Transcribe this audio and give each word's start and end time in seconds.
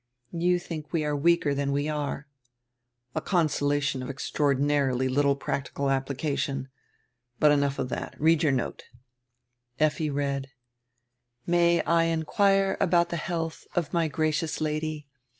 "You 0.33 0.57
think 0.57 0.91
we 0.91 1.05
are 1.05 1.15
weaker 1.15 1.53
than 1.53 1.71
we 1.71 1.87
are." 1.87 2.27
"A 3.13 3.21
consolation 3.21 4.01
of 4.01 4.09
extraordinarily 4.09 5.07
little 5.07 5.35
practical 5.35 5.85
appli 5.89 6.17
cation. 6.17 6.69
But 7.39 7.51
enough 7.51 7.77
of 7.77 7.89
that. 7.89 8.15
Read 8.19 8.41
your 8.41 8.51
note." 8.51 8.85
Effi 9.79 10.09
read: 10.09 10.47
"May 11.45 11.83
I 11.83 12.05
inquire 12.05 12.77
about 12.79 13.11
tire 13.11 13.19
health 13.19 13.67
of 13.75 13.93
my 13.93 14.07
gracious 14.07 14.59
Lady? 14.59 15.05